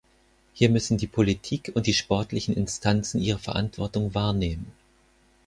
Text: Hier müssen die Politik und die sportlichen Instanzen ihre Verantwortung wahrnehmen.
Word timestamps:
Hier 0.53 0.69
müssen 0.71 0.97
die 0.97 1.05
Politik 1.05 1.73
und 1.75 1.85
die 1.85 1.93
sportlichen 1.93 2.55
Instanzen 2.57 3.21
ihre 3.21 3.37
Verantwortung 3.37 4.15
wahrnehmen. 4.15 4.71